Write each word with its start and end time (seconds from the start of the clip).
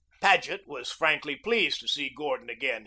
Paget 0.19 0.63
was 0.67 0.91
frankly 0.91 1.35
pleased 1.35 1.79
to 1.81 1.87
see 1.87 2.09
Gordon 2.09 2.49
again. 2.49 2.79